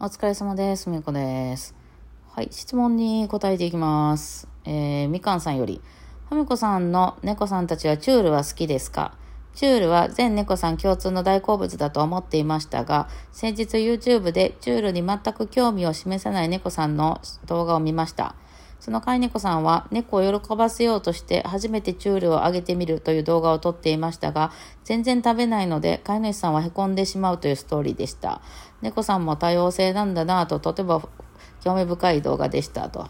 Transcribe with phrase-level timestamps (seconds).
[0.00, 0.88] お疲れ様です。
[0.88, 1.74] みこです。
[2.30, 4.46] はい、質問に答えていきます。
[4.64, 5.80] えー、みかんさんより、
[6.28, 9.16] ふみこさんの猫さんたちはチュールは好きですか？
[9.56, 18.36] チュールは全猫さん共通の大好物だと思っていましたが、先日 YouTube でチュールに全く興味を示さない猫さんの動画を見ました。
[18.80, 24.52] その飼い猫さんは猫を喜ばせようとして初めてチュールをあげてみるという動画を撮っていましたが、
[24.84, 28.40] 全然食べないので飼い主さんは凹んでしまうというストーリーでした。
[28.80, 31.08] 猫さんも多様性なんだなぁととても
[31.60, 33.08] 興味深い動画でしたと。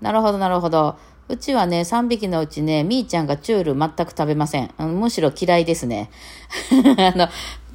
[0.00, 0.96] なるほどなるほど。
[1.28, 4.72] うちはね、3匹のうちね、みーちゃんがチュール全く食べません。
[4.78, 6.10] むしろ嫌いですね。
[6.98, 7.28] あの、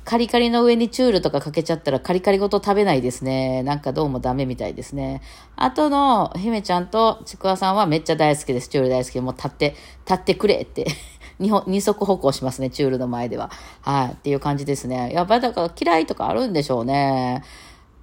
[0.05, 3.63] カリカリの上にチュールとかかけちゃったらカリカリごと食べないですね。
[3.63, 5.23] なんかどうもダメみたいですね。
[5.55, 8.69] あとの、姫ちゃんとちくわさんはめっちゃ大好きです。
[8.69, 9.19] チュール大好き。
[9.19, 9.75] もう立って、
[10.07, 10.85] 立ってくれって。
[11.39, 13.49] 二二足歩行しますね、チュールの前では。
[13.81, 14.11] はい。
[14.11, 15.11] っていう感じですね。
[15.11, 17.43] やっぱりだから嫌いとかあるんでしょうね。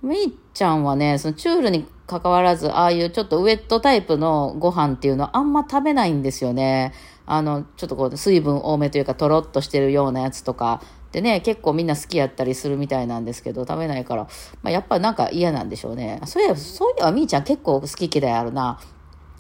[0.03, 6.93] みーちゃんはね、そのチュールに関わらず、ああいうちょっとウェットタイプのご飯っていうのはあんま食べないんですよね。
[7.27, 10.83] あの、ちょっとこう、水分多めというか、とろっとしてるようなやつとか。
[11.13, 14.25] でね、結構みんな好きやったりするみたいなんですけど、食べないから、
[14.63, 16.21] まあ、やっぱなんか嫌なんでしょうね。
[16.25, 18.81] そういえば、そういうのはみーちゃん結構好き嫌いあるな。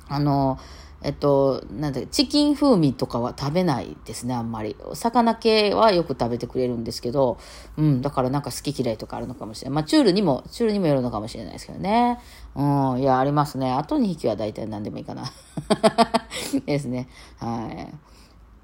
[0.08, 0.58] あの、
[1.04, 4.76] えっと、なんだっけチキン風味とかは食べないですね、あんまり。
[4.94, 7.38] 魚系はよく食べてくれるんですけど、
[7.76, 9.74] うん、だからなんか好き嫌いとかあるのかもしれない。
[9.76, 12.20] まあ、チュールにも、チュールにもよるのかもしれないですけどね。
[12.54, 13.72] うん、いや、ありますね。
[13.72, 15.24] あと2匹は大体何でもいいかな。
[16.66, 17.08] ですね。
[17.38, 17.94] はい。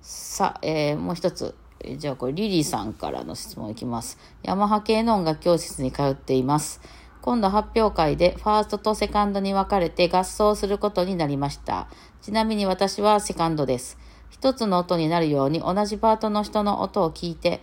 [0.02, 1.54] さあ、えーもう一つ。
[1.80, 4.18] えじゃあこれリリーさんからの質問いきます。
[4.42, 6.80] ヤマハ系の音楽教室に通っています。
[7.20, 11.88] 今度発表会でファーストとセカンドに分かれて合奏することになりました。
[12.22, 13.98] ちなみに私はセカンドです。
[14.30, 17.60] 一つの音になるように同じパートの人の音を聞いて、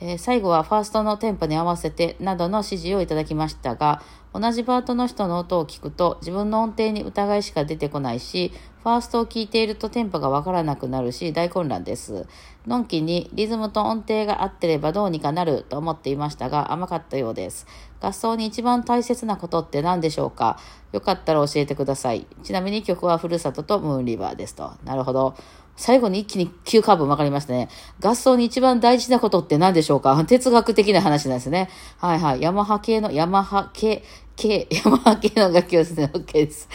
[0.00, 4.02] えー最後はファーストのテンポに合わせてなどの指示をいただきましたが、
[4.34, 12.26] 同じパートの人の音を聞くと自分の音程に疑いしか出てこないし、ファーストを聞いているとテンポがわからなくなるし大混乱です。
[12.66, 17.66] のんきにリズムと音程が合ってればどうにかなると思っていましたが甘かったようです。
[17.98, 20.58] 合奏に一番大切なことって何でしょうか？
[20.92, 22.26] よかったら教えてください。
[22.42, 24.72] ちなみに曲はふるさととムーンリバーですと。
[24.84, 25.34] なるほど。
[25.76, 27.68] 最後に一気に急カーブ分かりましたね。
[28.02, 30.22] 合奏に一番大事なことって何でしょうか？
[30.24, 31.68] 哲学的な話なんですね。
[31.98, 32.42] はいはい。
[32.42, 34.02] ヤマハ系の、ヤマハ系、
[34.36, 36.10] 系、 ヤマハ系の楽器ですね。
[36.12, 36.68] OK です。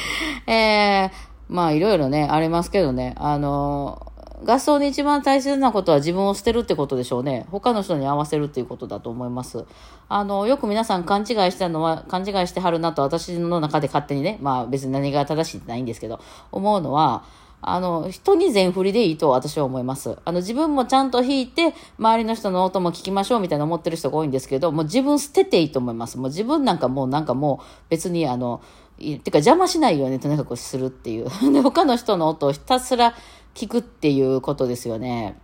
[0.47, 1.09] えー、
[1.49, 3.15] まあいろいろね、ありますけどね。
[3.17, 4.11] あのー
[4.43, 7.45] 合奏に一番大切なことは自分を捨てるってことでしょうね。
[7.51, 9.65] 他の人に合わせるっていうことだと思います。
[10.09, 16.19] あの、よく皆さん勘違いしたのは、勘違いしてはるなと私の中で勝手にね、まあ別に何が正しいってないんですけど、
[16.51, 17.23] 思うのは、
[17.61, 20.17] あの、人に全振りでいいと私は思います。
[20.25, 26.17] あの、自分もちゃんと弾いて、周りの人の音も聞きましょうみたいな思ってる人が多いんですけど、もう自分捨てていいと思います。
[26.17, 28.61] もう自分なんかもうなんかもう別にあの、
[28.97, 31.25] てか邪魔しないようにとにかくするっていう。
[31.53, 33.13] で、他の人の音をひたすら
[33.53, 35.37] 聞くっていうことですよね。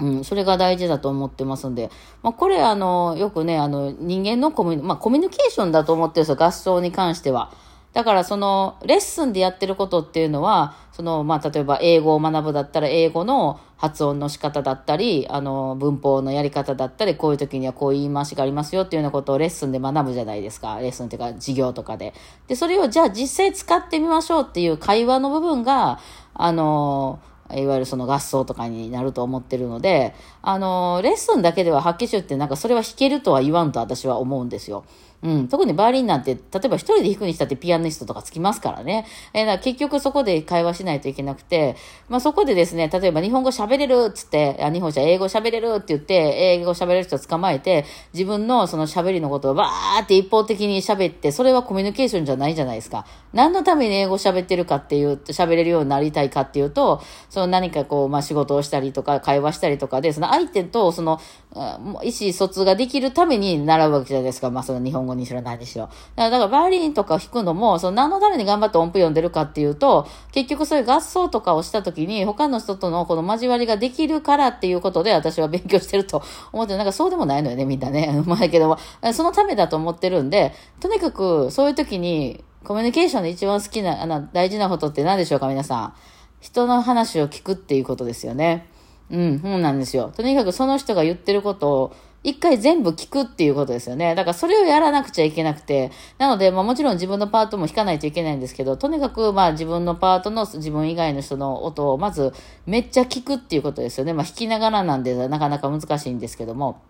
[0.00, 1.88] うん、それが大事だと思ってますんで、
[2.22, 7.52] まあ、これあの、よくね、あの、人間のコミュ、まあ、コミュニケーションだと思ってるんですよ、合奏に関しては。
[7.94, 20.78] だからそのレッスンでやってることっていうのは、そのまあ例えば英語を学ぶだったら英語の発音の仕方だったり、あの文法のやり方だったり、こういう時にはこういう言い回しがありますよっていうようなことをレッスンで学ぶじゃないですか。
[20.80, 22.14] レッスンっていうか授業とかで。
[22.48, 26.00] で、それをじゃあ実際使ってみましょうっていう会話の部分が、
[26.34, 27.20] あの、
[27.52, 34.84] いわゆるその合奏とかになると思ってるので、あの、レッスンだけでは発揮集ってなんかそれは弾けるとは言わんと私は思うんですよ。
[35.24, 39.06] うん、特にバイオリンなんて、例えば一人で弾くにしたってピアニストとかつきますからね。
[39.32, 41.76] えーだ結局そこで会話しないといけなくて、
[42.10, 53.06] まあそこでですね、例えば日本語喋れるっつって、あ日本じゃ英語喋れるって言って、英語喋れる人捕まえて、自分のその喋りのことをバーって一方的に喋って、それはコミュニケーションじゃないじゃないですか。
[53.32, 61.18] 何のために英語喋ってるかっていう、喋れるようになりたいかっていうと、その何かこう、まあ仕事をしたりとか、会話したりとかで、その相手とその、
[61.54, 64.50] あ意思疎通ができるために習うわけじゃないですか。
[64.50, 65.88] まあその日本語にしろ何にしろ。
[66.16, 76.22] だから、バイオリンとか弾くのも、その何のために頑張って音符読んでるかっていうと、結局そういう合奏とかをした時に、他の人とのこの交わりができるからっていうことで私は勉強してると
[76.52, 78.22] 思って、なんかそうでもないのよね、みんなね。
[78.24, 78.78] うまいけども、
[79.12, 85.94] そのためだと思ってるんで、とにかくそういう時に、コミュニケーションで一番好きな、あの、大事なことって何でしょうか、皆さん。
[86.40, 88.68] 人の話を聞くっていうことですよね。
[89.10, 90.12] うん、そうなんですよ。
[90.14, 91.92] とにかくその人が言ってることを
[92.24, 94.14] 一回全部聞くっていうことですよね。
[94.14, 95.92] だからそれをやらなくちゃいけなくて。
[96.18, 102.32] なので、まあもちろん自分のパートも弾かないといけないんですけど、とにかくまあ自分のパートの自分以外の人の音をまず
[102.66, 104.14] めっちゃ聞くっていうことですよね。
[104.14, 106.80] まあ弾きながらなんでなかなか難しいんですけども。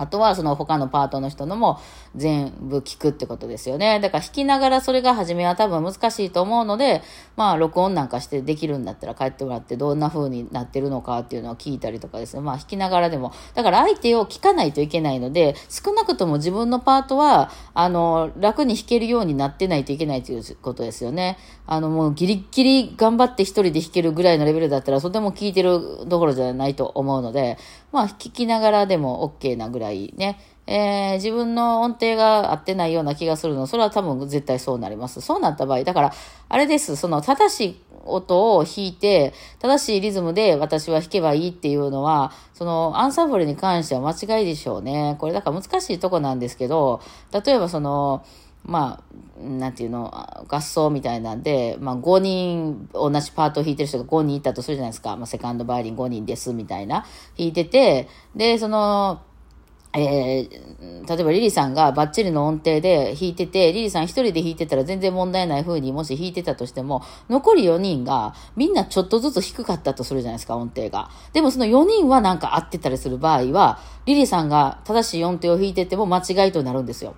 [0.00, 1.78] あとはその他のパートの人のも
[2.16, 4.00] 全部聞くってことですよね。
[4.00, 7.02] だから弾きながらそれが初めは多分難しいと思うので、
[7.36, 12.40] まあ録音なんかしてできるんだったら帰ってもらってどんな風になってるのかっていうのを聞いたりとかですね。
[12.40, 13.34] まあ弾きながらでも。
[13.54, 21.36] だから相手を聞かないといけないので、少なくとも自分のパートは、あの、楽に弾けるようになってないといけないということですよね。
[21.66, 27.58] あのもうギリギリ頑張って一人で弾けるぐらいのレベルだったら、とても聞いてるどころじゃないと思うので、
[27.92, 35.20] まあ弾きながらでも OK なぐらいいね、えー、自分の音程が合ってないような気がするの、それは多分絶対そうなります。
[35.20, 36.12] そうなった場合、だから、
[36.48, 45.16] あれです、その正しい音を弾いて、正しいリズムで私は弾けばいいっていうのは、そのアンサンブルに関しては間違いでしょうね。
[45.18, 47.00] これだから難しいとこなんですけど、
[47.32, 48.24] 例えばその、
[48.64, 49.02] ま
[49.38, 50.12] あ、なんていうの、
[50.48, 55.16] 合奏みたいなんで、まあ、5人、同じパートを弾いてる人が5人いたとするじゃないですか。
[55.16, 57.06] まあ、セカンドバイオリン5人です、みたいな。
[57.38, 59.22] 弾いてて、で、その、
[59.92, 71.10] えー、例えばリリさんがバッチリの音程で弾いてて、リリさん一人で弾いてたら全然問題ない風にもし弾いてたとしても、残り4人がみんなちょっとずつ低かったとするじゃないですか、音程が。
[71.32, 77.16] でもその4人はなんか合ってたりする場合は、リリさんが正しい音程を弾いてても間違いとなるんですよ。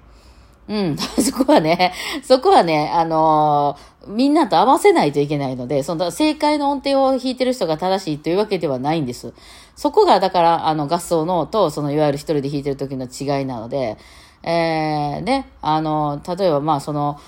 [0.68, 1.92] うん、 そこはね、
[2.22, 9.32] そこはね、あのー、みんなと合わせないといけないので、その正解の音程を弾いてる人が正しいというわけではないんです。
[9.76, 13.96] そこが、だから、あの、合奏のと、その、いわゆる一人で弾いてる時の違いなので、
[14.42, 17.18] えー、ね、あの、例えば、まあ、その、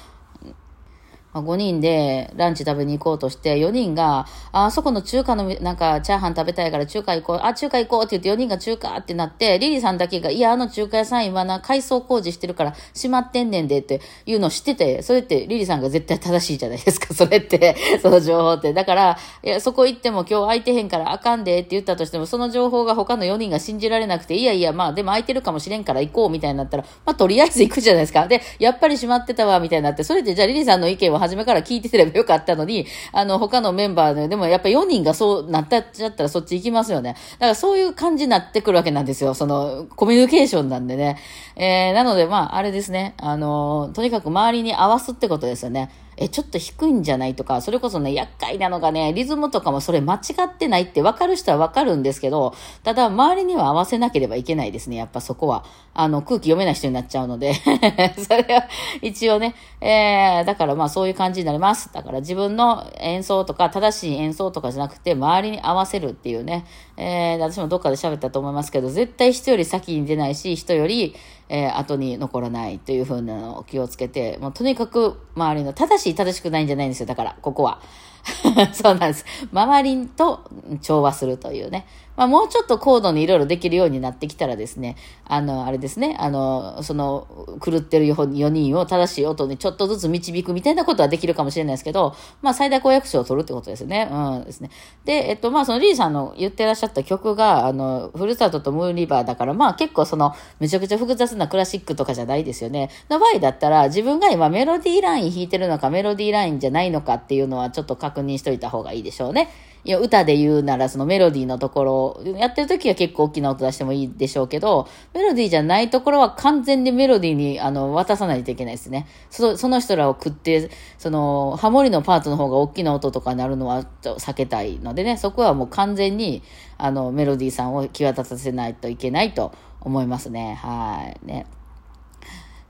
[1.41, 18.73] 5人でランチ食べに行こうとして、4人が、あそこの中華の、なんか、チャーハン食べたいから中華行こう、あ、中華行こうって言って4人が中華ってなって、リリーさんだけが、いや、あの中華屋さん今な、改装工事してるから閉まってんねんでっていうのを知ってて、それってリリーさんが絶対正しいじゃないですか、 それって、その情報って。
[18.73, 28.29] だから、いや、そこ行っても今日空いてへんからあかんでって言ったとしても、その情報が他の4人が信じられなくて、いやいや、まあでも空いてるかもしれんから行こうみたいになったら、まあとりあえず行くじゃないですか。
[28.29, 37.17] で、やっぱり閉まってたわ、みたいになって、それでじゃあリリーさんの意見を初めから聞いててればよかったのに、あの、他のメンバーで、でもやっぱ4人がそうなったっちゃったらそっち行きますよね。
[37.35, 39.35] だからそういう感じになってくるわけなんですよ。
[39.35, 41.19] その、コミュニケーションなんでね。
[41.57, 43.15] えー、なので、まあ、あれですね。
[43.19, 45.91] あの、とにかく周りに合わすってことですよね。
[46.17, 55.65] え、ちょっと低いんじゃないとか、それこそね、厄介なのがね、リズムとかもそれ間違ってないって分かる人は分かるんですけど、ただ周りには合わせなければいけないですね、やっぱそこは。
[55.95, 57.55] あの、空気読めない人になっちゃうので
[58.19, 58.69] それは
[59.01, 61.93] 一応ね、えー、だからまあそういう感じになります。
[61.93, 66.65] だから自分の演奏とか、正しい演奏とかじゃなくて、周りに合わせるっていうね、
[66.97, 71.15] えー、私もどっかで喋ったと思いますけど、絶対人より先に出ないし、人より、
[71.49, 77.07] えー、後に残らないというふうなのを気をつけて、もうとにかく周りの正しい正しくないんじゃないんですよ。
[77.07, 77.81] だから、ここは。
[78.73, 79.25] そうなんです。
[79.53, 80.41] 周りと
[80.81, 81.87] 調和するというね。
[82.17, 87.27] まあ、もうちょっと高度にいろいろできるようになってきたらですね、あの、あれですね、あの、その、
[87.65, 94.09] 狂ってる4人を正しい音にちょっとずつ導くみたいなことはできるかもしれないですけど、まあ、最大公約数を取るってことですね。
[94.11, 94.71] うんですね。
[95.05, 102.91] で、えっと、まあ、そのリーさんの言ってらっしゃった曲が、あの、ふるさととムーンリバーだから、まあ、結構その、めちゃくちゃ複雑なクラシックとかじゃないですよね。
[103.11, 109.49] の場合だったら、自分が今メロディーライン弾いてるのか、メロディーラインじゃないのかっていうのはちょっと確認しといた方がいいでしょうね。
[109.87, 119.07] いや、歌で言うならそのメロディーのところ、やってる時は結構大きな音出してもいいでしょうけど、メロディーじゃないところは完全にメロディーにあの渡さないといけないですね。
[119.29, 126.43] そその人らを食って、その、ハモリのパートの方が大きな音とかになるのは避けたいのでね、そこはもう完全に
[126.79, 129.53] あのメロディーさんを際立たせないといけないと
[129.83, 130.55] 思いますね。
[130.55, 131.27] はい。
[131.27, 131.47] ね。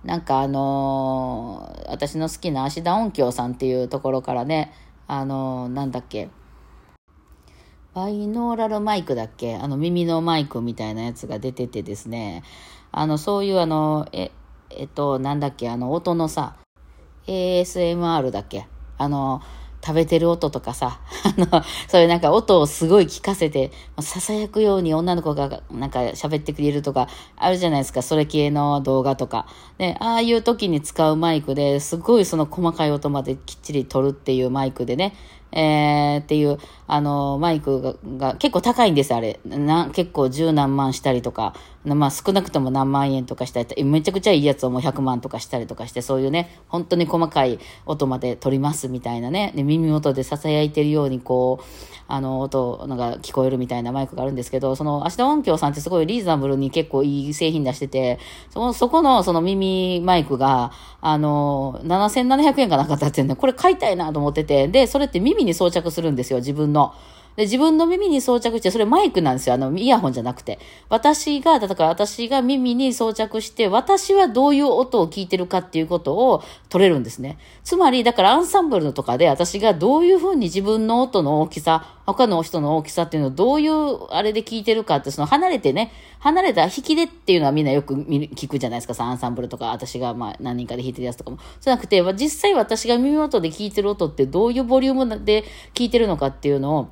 [0.05, 4.73] なんかあのー、私の好きな芦田音響さんっていうところからね、
[5.07, 6.31] あの、なんだっけ、
[7.95, 9.55] バイノーラルマイクだっけ。
[9.55, 12.43] あの耳のマイクみたいなやつが出ててですね、
[12.91, 14.33] あの、そういうあの、え、
[14.71, 16.57] えっと、なんだっけ、あの、音のさ、
[17.29, 18.67] ASMR だっけ。
[18.99, 19.43] あの、
[19.85, 29.47] 食べてる音とかさ、 あの、そういうなんか音をすごい聞かせて、囁くように女の子がなんか喋ってくれるとか、あるじゃないですか、それ系の動画とか。
[29.77, 35.15] で、ああいう時に使うマイクですごいその細かい音まできっちり撮るっていうマイクでね、
[35.55, 39.39] えー、っていう、あの、マイクがが結構高いんです、あれ。
[39.45, 51.65] な結構十何万したりとか、まあ少なくとも何万円とかしたり、めちゃくちゃいいやつをもう100万とかしたりとかして、そういうね、本当に細かい音まで取りますみたいなね、で耳元で囁いてるようにこう、
[52.07, 58.19] あの、音が聞こえるみたいなマイクがあるんですけど、その、芦田音響さんってすごいリーズナブルに結構いい製品出してて、
[58.51, 66.95] その、そこのその耳マイクが、あの、7700円かなかったっていうね、これ買いたいなと思ってて、で、それって耳に装着するんですよ、自分の。
[67.37, 69.55] で、自分の耳に装着して、それマイクなんですよ。
[69.55, 70.59] あの、イヤホンじゃなくて。
[70.89, 77.39] 私が、だから私が耳に装着して、私はどういう音を聞いてるかっていうことを取れるんですね。
[77.65, 91.39] つまり、だからアンサンブルとかで私がどういうふうに自分の音の大きさ、他の人の大きさっていうのをどういうあれで聞いてるかって、その離れてね、離れた引きでっていうのはみんなよく聞くじゃないですか、さ、アンサンブルとか、私がまあ何人かで弾いてるやつとかも。
[91.61, 96.89] じゃなくて、実際私が耳元で聞いてる音ってどういうボリュームで聞いてるのかっていうのを、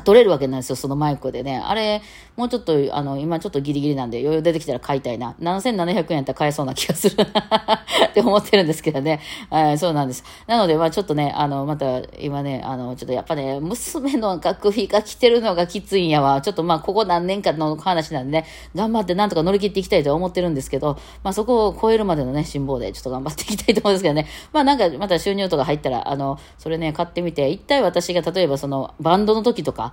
[0.00, 1.58] 取れるわけなんですよ、そのマイクでね。
[1.58, 2.02] あれ、
[2.40, 5.36] もうちょっと、あの、今ちょっとギリギリなんで、余裕出てきたら買いたいな。
[5.40, 9.20] 7700円やったら買えそうな気がする って思ってるんですけどね。
[9.50, 10.24] はい、そうなんです。
[10.46, 16.40] なので、まあちょっとね、あの、また、今ね、あの、ちょっとやっぱね、娘の学費が来てるのがきついんやわ。
[16.40, 24.26] ちょっとまあ、ここ何年かの話なんでね、頑張ってなんとか乗り切っていきたいと思ってるんですけど、まあそこを超えるまでのね、辛抱でちょっと頑張っていきたいと思うんですけどね。
[24.54, 29.92] まあなんか、また収入とか入ったら、あの、それね、買ってみて、一体私が例えばその、バンドの時とか、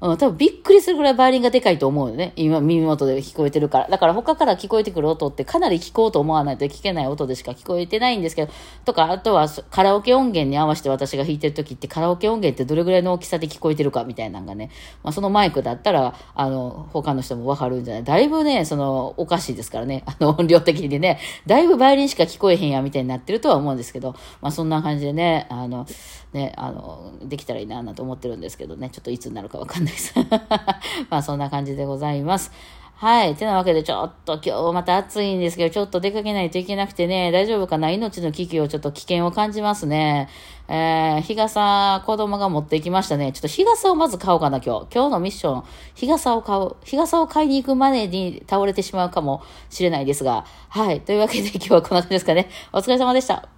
[0.00, 2.32] うん、多分びっくりするぐらいバイオリンがでかいと思うよね。
[2.36, 3.88] 今耳元で聞こえてるから。
[3.88, 8.52] だから他から聞こえてくる音ってかなり聞こうと思わないと聞けない音でしか聞こえてないんですけど、
[8.84, 14.70] とか、あとはカラオケ音源に合わせて私が弾いてる時ってカラオケ音源ってどれぐらいの大きさで聞こえてるかみたいなのがね、
[15.02, 20.04] まあそのマイクだったら、あの、他の人もわかるんじゃないだいぶね、その、おかしいですからね。
[20.06, 25.86] あの、音量的にね、だいぶバイオリンしか聞こえへんやみたいになってるとは思うんですけど、まあそんな感じでね、あの、
[26.32, 30.14] ね、あの、できたらいいなぁなと思ってるんですけどね、ちょっといつになるかわかんないです。
[31.10, 32.52] まあそんな感じでございます。
[33.00, 33.36] はい。
[33.36, 37.92] てなわけで、ちょっと今日また暑いんですけど、ちょっと出かけないといけなくてね、大丈夫かな？
[37.92, 40.28] 命の危機をちょっと危険を感じますね。
[40.66, 43.30] えー、日傘、子供が持ってきましたね。
[43.30, 44.86] ちょっと日傘をまず買おうかな、今日。
[44.92, 45.64] 今日のミッション、
[45.94, 46.74] 日傘を買う。
[46.82, 50.44] 日傘を買いに行くまでに倒れてしまうかもしれないですが。
[50.68, 51.00] はい。
[51.00, 52.50] というわけで今日はこんな感じですかね。
[52.72, 53.57] お疲れ様でした。